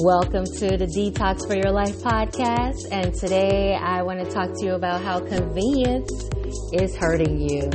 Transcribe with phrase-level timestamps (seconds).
[0.00, 2.86] Welcome to the Detox for Your Life podcast.
[2.92, 6.12] And today I want to talk to you about how convenience
[6.72, 7.68] is hurting you.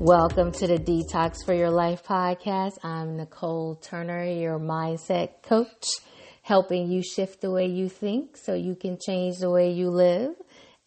[0.00, 2.72] Welcome to the Detox for Your Life podcast.
[2.82, 5.86] I'm Nicole Turner, your mindset coach,
[6.42, 10.34] helping you shift the way you think so you can change the way you live.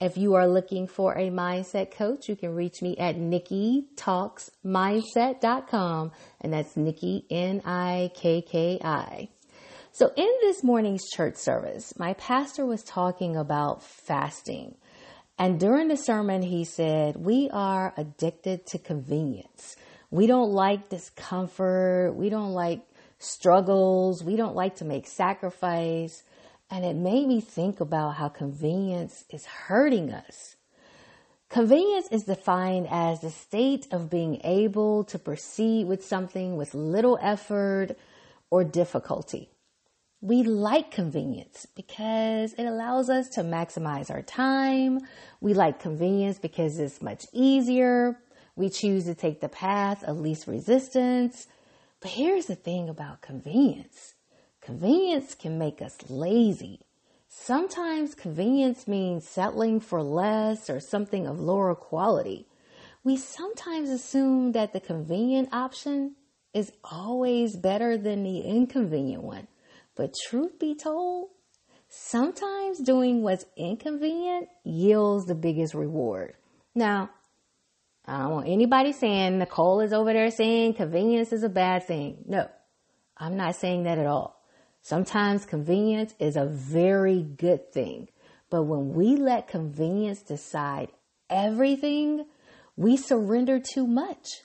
[0.01, 6.53] If you are looking for a mindset coach, you can reach me at nikkitalksmindset.com and
[6.53, 9.29] that's Nikki N-I-K-K-I.
[9.91, 14.75] So in this morning's church service, my pastor was talking about fasting.
[15.37, 19.75] And during the sermon, he said, we are addicted to convenience.
[20.11, 22.15] We don't like discomfort.
[22.15, 22.85] We don't like
[23.17, 24.23] struggles.
[24.23, 26.23] We don't like to make sacrifice.
[26.71, 30.55] And it made me think about how convenience is hurting us.
[31.49, 37.17] Convenience is defined as the state of being able to proceed with something with little
[37.21, 37.97] effort
[38.51, 39.49] or difficulty.
[40.21, 44.99] We like convenience because it allows us to maximize our time.
[45.41, 48.19] We like convenience because it's much easier.
[48.55, 51.47] We choose to take the path of least resistance.
[51.99, 54.13] But here's the thing about convenience.
[54.69, 56.79] Convenience can make us lazy.
[57.27, 62.45] Sometimes convenience means settling for less or something of lower quality.
[63.03, 66.17] We sometimes assume that the convenient option
[66.53, 69.47] is always better than the inconvenient one.
[69.95, 71.29] But truth be told,
[71.87, 76.35] sometimes doing what's inconvenient yields the biggest reward.
[76.75, 77.09] Now,
[78.05, 82.23] I don't want anybody saying Nicole is over there saying convenience is a bad thing.
[82.27, 82.47] No,
[83.17, 84.38] I'm not saying that at all.
[84.81, 88.09] Sometimes convenience is a very good thing.
[88.49, 90.89] But when we let convenience decide
[91.29, 92.25] everything,
[92.75, 94.41] we surrender too much.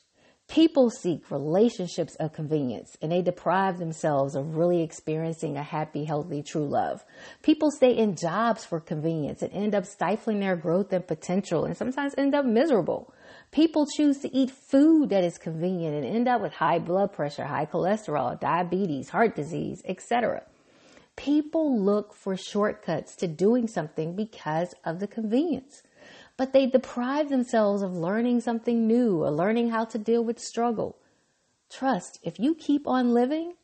[0.49, 6.43] People seek relationships of convenience and they deprive themselves of really experiencing a happy, healthy,
[6.43, 7.05] true love.
[7.43, 11.77] People stay in jobs for convenience and end up stifling their growth and potential and
[11.77, 13.13] sometimes end up miserable.
[13.51, 17.45] People choose to eat food that is convenient and end up with high blood pressure,
[17.45, 20.43] high cholesterol, diabetes, heart disease, etc.
[21.17, 25.83] People look for shortcuts to doing something because of the convenience,
[26.37, 30.99] but they deprive themselves of learning something new or learning how to deal with struggle.
[31.71, 33.55] Trust, if you keep on living,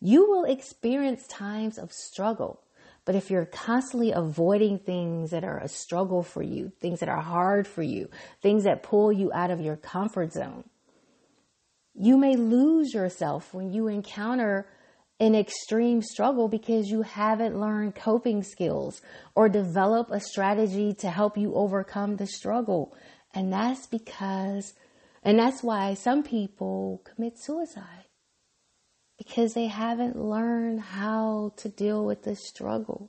[0.00, 2.60] you will experience times of struggle.
[3.04, 7.20] But if you're constantly avoiding things that are a struggle for you, things that are
[7.20, 8.08] hard for you,
[8.40, 10.64] things that pull you out of your comfort zone,
[11.94, 14.66] you may lose yourself when you encounter
[15.22, 19.00] an extreme struggle because you haven't learned coping skills
[19.36, 22.92] or develop a strategy to help you overcome the struggle.
[23.32, 24.74] And that's because,
[25.22, 28.06] and that's why some people commit suicide
[29.16, 33.08] because they haven't learned how to deal with the struggle.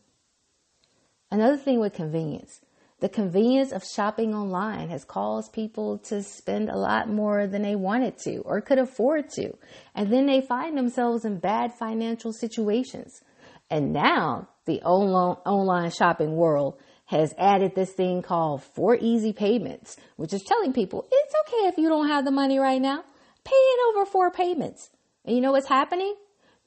[1.31, 2.62] Another thing with convenience,
[3.03, 7.75] the convenience of shopping online has caused people to spend a lot more than they
[7.75, 9.52] wanted to or could afford to.
[9.94, 13.22] And then they find themselves in bad financial situations.
[13.69, 20.31] And now the online shopping world has added this thing called four easy payments, which
[20.31, 23.03] is telling people it's okay if you don't have the money right now.
[23.44, 24.91] Pay it over four payments.
[25.25, 26.16] And you know what's happening?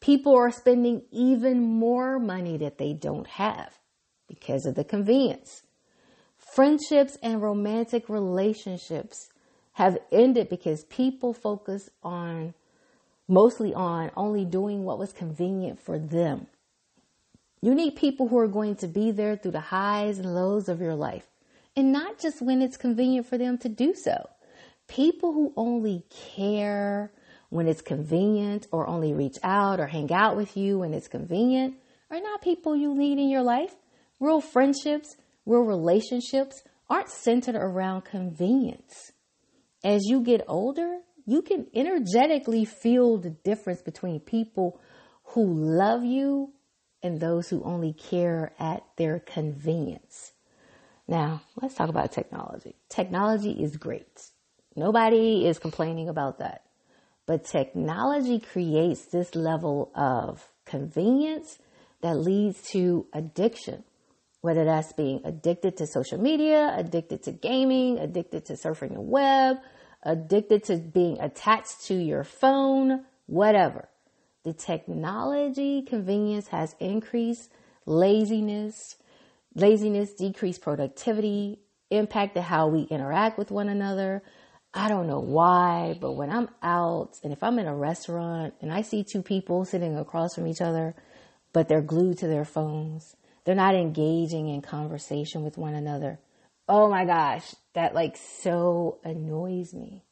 [0.01, 3.79] People are spending even more money that they don't have
[4.29, 5.63] because of the convenience.
[6.56, 9.28] Friendships and romantic relationships
[9.72, 12.55] have ended because people focus on
[13.28, 16.47] mostly on only doing what was convenient for them.
[17.61, 20.81] You need people who are going to be there through the highs and lows of
[20.81, 21.27] your life
[21.77, 24.27] and not just when it's convenient for them to do so.
[24.88, 27.12] People who only care
[27.50, 31.75] when it's convenient or only reach out or hang out with you when it's convenient
[32.11, 33.75] are not people you need in your life.
[34.20, 39.12] Real friendships, real relationships aren't centered around convenience.
[39.82, 44.81] As you get older, you can energetically feel the difference between people
[45.31, 46.52] who love you
[47.02, 50.32] and those who only care at their convenience.
[51.08, 52.75] Now, let's talk about technology.
[52.88, 54.31] Technology is great.
[54.75, 56.62] Nobody is complaining about that.
[57.26, 61.58] But technology creates this level of convenience
[62.02, 63.84] that leads to addiction,
[64.46, 69.56] whether that's being addicted to social media, addicted to gaming, addicted to surfing the web,
[70.04, 73.88] addicted to being attached to your phone, whatever.
[74.44, 77.50] The technology convenience has increased
[77.87, 78.94] laziness,
[79.56, 81.58] laziness, decreased productivity,
[81.90, 84.22] impacted how we interact with one another,
[84.72, 88.72] I don't know why, but when I'm out and if I'm in a restaurant and
[88.72, 90.94] I see two people sitting across from each other,
[91.52, 93.16] but they're glued to their phones,
[93.46, 96.19] they're not engaging in conversation with one another.
[96.69, 100.02] Oh my gosh, that like so annoys me.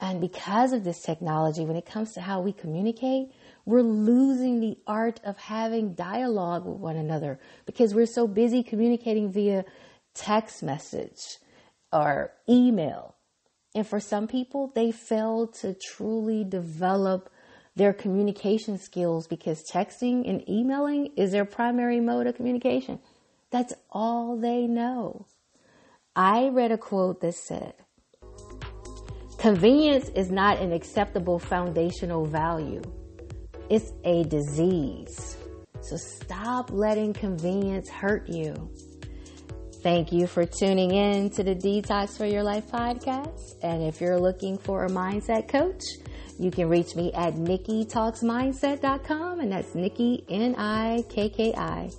[0.00, 3.30] And because of this technology, when it comes to how we communicate,
[3.64, 9.32] we're losing the art of having dialogue with one another because we're so busy communicating
[9.32, 9.64] via
[10.14, 11.38] text message
[11.92, 13.14] or email.
[13.76, 17.30] And for some people, they fail to truly develop
[17.76, 22.98] their communication skills because texting and emailing is their primary mode of communication.
[23.50, 25.26] That's all they know.
[26.16, 27.74] I read a quote that said,
[29.38, 32.80] Convenience is not an acceptable foundational value.
[33.68, 35.36] It's a disease.
[35.82, 38.70] So stop letting convenience hurt you.
[39.86, 43.54] Thank you for tuning in to the Detox for Your Life podcast.
[43.62, 45.80] And if you're looking for a mindset coach,
[46.40, 51.90] you can reach me at nikkitalksmindset.com and that's Nikki, N-I-K-K-I.